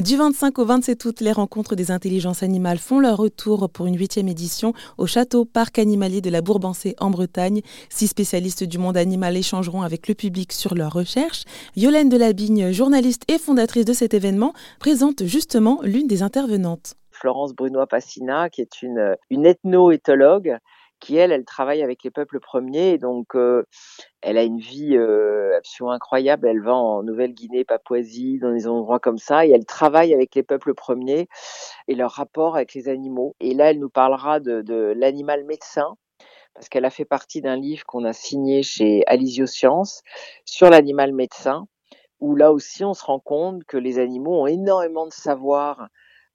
Du 0.00 0.16
25 0.16 0.58
au 0.58 0.64
27 0.64 1.04
août, 1.04 1.20
les 1.20 1.32
rencontres 1.32 1.74
des 1.74 1.90
intelligences 1.90 2.42
animales 2.42 2.78
font 2.78 2.98
leur 2.98 3.18
retour 3.18 3.68
pour 3.68 3.84
une 3.84 3.98
huitième 3.98 4.26
édition 4.26 4.72
au 4.96 5.06
château 5.06 5.44
Parc 5.44 5.78
Animalier 5.78 6.22
de 6.22 6.30
la 6.30 6.40
Bourbancée 6.40 6.96
en 6.98 7.10
Bretagne. 7.10 7.60
Six 7.90 8.06
spécialistes 8.06 8.64
du 8.64 8.78
monde 8.78 8.96
animal 8.96 9.36
échangeront 9.36 9.82
avec 9.82 10.08
le 10.08 10.14
public 10.14 10.54
sur 10.54 10.74
leurs 10.74 10.94
recherches. 10.94 11.44
Yolaine 11.76 12.08
Delabigne, 12.08 12.72
journaliste 12.72 13.30
et 13.30 13.36
fondatrice 13.36 13.84
de 13.84 13.92
cet 13.92 14.14
événement, 14.14 14.54
présente 14.80 15.26
justement 15.26 15.78
l'une 15.82 16.06
des 16.06 16.22
intervenantes. 16.22 16.94
Florence 17.10 17.52
Brunois-Passina, 17.52 18.48
qui 18.48 18.62
est 18.62 18.80
une, 18.80 19.14
une 19.28 19.44
ethno-éthologue 19.44 20.56
qui 21.02 21.16
elle, 21.16 21.32
elle 21.32 21.44
travaille 21.44 21.82
avec 21.82 22.04
les 22.04 22.12
peuples 22.12 22.38
premiers, 22.38 22.96
donc 22.96 23.34
euh, 23.34 23.64
elle 24.20 24.38
a 24.38 24.44
une 24.44 24.60
vie 24.60 24.96
euh, 24.96 25.56
absolument 25.58 25.92
incroyable. 25.92 26.46
Elle 26.46 26.62
va 26.62 26.74
en 26.74 27.02
Nouvelle-Guinée, 27.02 27.64
Papouasie, 27.64 28.38
dans 28.38 28.52
des 28.52 28.68
endroits 28.68 29.00
comme 29.00 29.18
ça, 29.18 29.44
et 29.44 29.50
elle 29.50 29.66
travaille 29.66 30.14
avec 30.14 30.36
les 30.36 30.44
peuples 30.44 30.74
premiers 30.74 31.28
et 31.88 31.96
leur 31.96 32.12
rapport 32.12 32.54
avec 32.54 32.72
les 32.74 32.88
animaux. 32.88 33.34
Et 33.40 33.52
là, 33.52 33.70
elle 33.70 33.80
nous 33.80 33.90
parlera 33.90 34.38
de, 34.38 34.62
de 34.62 34.94
l'animal 34.96 35.44
médecin, 35.44 35.96
parce 36.54 36.68
qu'elle 36.68 36.84
a 36.84 36.90
fait 36.90 37.04
partie 37.04 37.40
d'un 37.40 37.56
livre 37.56 37.84
qu'on 37.84 38.04
a 38.04 38.12
signé 38.12 38.62
chez 38.62 39.02
Alizio 39.08 39.46
Science 39.46 40.02
sur 40.44 40.70
l'animal 40.70 41.12
médecin, 41.12 41.66
où 42.20 42.36
là 42.36 42.52
aussi 42.52 42.84
on 42.84 42.94
se 42.94 43.04
rend 43.04 43.18
compte 43.18 43.64
que 43.64 43.76
les 43.76 43.98
animaux 43.98 44.42
ont 44.42 44.46
énormément 44.46 45.06
de 45.06 45.12
savoir 45.12 45.88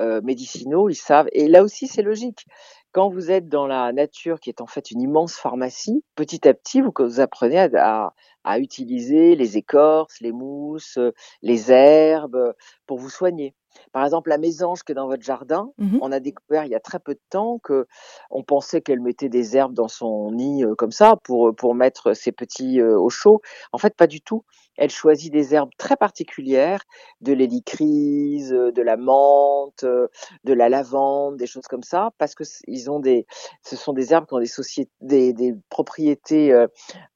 euh, 0.00 0.20
médicinaux, 0.22 0.88
ils 0.88 0.94
savent. 0.94 1.28
Et 1.32 1.48
là 1.48 1.62
aussi, 1.62 1.86
c'est 1.86 2.02
logique. 2.02 2.46
Quand 2.92 3.08
vous 3.08 3.30
êtes 3.30 3.48
dans 3.48 3.66
la 3.66 3.92
nature, 3.92 4.40
qui 4.40 4.50
est 4.50 4.60
en 4.60 4.66
fait 4.66 4.90
une 4.90 5.00
immense 5.00 5.34
pharmacie, 5.34 6.04
petit 6.16 6.48
à 6.48 6.54
petit, 6.54 6.80
vous, 6.80 6.92
vous 6.98 7.20
apprenez 7.20 7.58
à, 7.58 8.12
à, 8.44 8.58
utiliser 8.58 9.36
les 9.36 9.56
écorces, 9.56 10.20
les 10.20 10.32
mousses, 10.32 10.98
les 11.42 11.70
herbes 11.70 12.54
pour 12.86 12.98
vous 12.98 13.10
soigner. 13.10 13.54
Par 13.92 14.04
exemple, 14.04 14.30
la 14.30 14.38
mésange 14.38 14.82
qui 14.82 14.92
est 14.92 14.94
dans 14.94 15.06
votre 15.06 15.22
jardin, 15.22 15.70
mmh 15.78 15.98
on 16.02 16.12
a 16.12 16.20
découvert 16.20 16.64
il 16.64 16.70
y 16.70 16.74
a 16.74 16.80
très 16.80 16.98
peu 16.98 17.14
de 17.14 17.20
temps 17.30 17.58
que 17.62 17.86
on 18.30 18.42
pensait 18.42 18.80
qu'elle 18.80 19.00
mettait 19.00 19.28
des 19.28 19.56
herbes 19.56 19.74
dans 19.74 19.88
son 19.88 20.32
nid 20.32 20.64
euh, 20.64 20.74
comme 20.74 20.90
ça 20.90 21.16
pour 21.22 21.54
pour 21.54 21.74
mettre 21.74 22.14
ses 22.14 22.32
petits 22.32 22.80
euh, 22.80 22.98
au 22.98 23.10
chaud. 23.10 23.40
En 23.72 23.78
fait, 23.78 23.94
pas 23.94 24.06
du 24.06 24.20
tout 24.20 24.44
elle 24.80 24.90
choisit 24.90 25.30
des 25.30 25.54
herbes 25.54 25.70
très 25.76 25.94
particulières, 25.94 26.80
de 27.20 27.34
l'hélicryse, 27.34 28.50
euh, 28.50 28.72
de 28.72 28.80
la 28.80 28.96
menthe, 28.96 29.84
euh, 29.84 30.08
de 30.44 30.54
la 30.54 30.70
lavande, 30.70 31.36
des 31.36 31.46
choses 31.46 31.66
comme 31.68 31.82
ça, 31.82 32.12
parce 32.16 32.34
que 32.34 32.44
ils 32.66 32.90
ont 32.90 32.98
des, 32.98 33.26
ce 33.62 33.76
sont 33.76 33.92
des 33.92 34.14
herbes 34.14 34.26
qui 34.26 34.32
ont 34.32 34.40
des, 34.40 34.46
sociétés, 34.46 34.90
des, 35.02 35.34
des 35.34 35.54
propriétés 35.68 36.50
euh, 36.52 36.66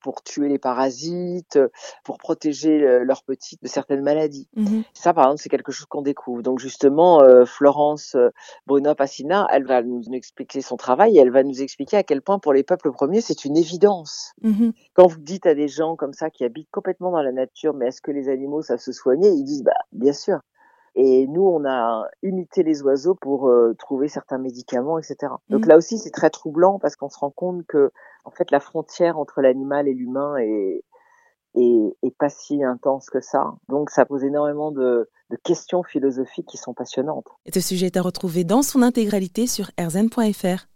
pour 0.03 0.23
tuer 0.23 0.49
les 0.49 0.59
parasites, 0.59 1.59
pour 2.05 2.19
protéger 2.19 2.79
leurs 3.03 3.23
petits 3.23 3.59
de 3.63 3.69
certaines 3.69 4.03
maladies. 4.03 4.47
Mmh 4.55 4.83
ça, 4.93 5.15
par 5.15 5.25
exemple, 5.25 5.41
c'est 5.41 5.49
quelque 5.49 5.73
chose 5.73 5.87
qu'on 5.87 6.03
découvre. 6.03 6.43
Donc 6.43 6.59
justement, 6.59 7.23
Florence 7.47 8.17
Bruno 8.67 8.95
Passina, 8.95 9.47
elle 9.51 9.65
va 9.65 9.83
nous 9.83 10.03
expliquer 10.13 10.61
son 10.61 10.77
travail 10.77 11.17
et 11.17 11.21
elle 11.21 11.31
va 11.31 11.43
nous 11.43 11.63
expliquer 11.63 11.97
à 11.97 12.03
quel 12.03 12.21
point 12.21 12.39
pour 12.39 12.53
les 12.53 12.63
peuples 12.63 12.93
premiers, 12.93 13.23
c'est 13.23 13.45
une 13.45 13.57
évidence. 13.57 14.35
Mmh 14.43 14.71
Quand 14.93 15.07
vous 15.07 15.21
dites 15.21 15.47
à 15.47 15.55
des 15.55 15.69
gens 15.69 15.97
comme 15.97 16.13
ça 16.13 16.29
qui 16.29 16.45
habitent 16.45 16.71
complètement 16.71 17.11
dans 17.11 17.23
la 17.23 17.33
nature, 17.33 17.54
mais 17.75 17.89
est-ce 17.89 18.03
que 18.03 18.11
les 18.11 18.29
animaux 18.29 18.63
savent 18.63 18.81
se 18.81 18.93
soigner? 18.93 19.29
Ils 19.31 19.45
disent, 19.45 19.65
bah, 19.65 19.73
bien 19.93 20.13
sûr. 20.13 20.41
Et 20.97 21.27
nous, 21.27 21.43
on 21.43 21.65
a 21.65 22.07
imité 22.23 22.63
les 22.63 22.83
oiseaux 22.83 23.17
pour 23.17 23.49
euh, 23.49 23.75
trouver 23.79 24.09
certains 24.09 24.39
médicaments, 24.39 24.99
etc. 24.99 25.33
Donc 25.49 25.67
mmh. 25.67 25.69
là 25.69 25.77
aussi, 25.77 25.99
c'est 25.99 26.13
très 26.13 26.31
troublant 26.31 26.79
parce 26.79 26.95
qu'on 26.95 27.09
se 27.09 27.19
rend 27.19 27.31
compte 27.31 27.67
que, 27.67 27.91
en 28.25 28.31
fait, 28.31 28.51
la 28.53 28.61
frontière 28.61 29.19
entre 29.19 29.41
l'animal 29.41 29.89
et 29.89 29.95
l'humain 29.95 30.37
est, 30.37 30.85
est, 31.57 32.17
pas 32.17 32.29
si 32.29 32.63
intense 32.63 33.11
que 33.11 33.21
ça. 33.21 33.55
Donc 33.69 33.91
ça 33.91 34.05
pose 34.05 34.25
énormément 34.25 34.71
de, 34.71 35.09
de 35.31 35.37
questions 35.37 35.83
philosophiques 35.83 36.47
qui 36.47 36.57
sont 36.57 36.75
passionnantes. 36.75 37.27
Et 37.47 37.53
ce 37.53 37.61
sujet 37.61 37.87
est 37.87 37.97
à 37.97 38.03
retrouver 38.03 38.45
dans 38.45 38.63
son 38.63 38.83
intégralité 38.83 39.47
sur 39.47 39.71
rzn.fr. 39.79 40.67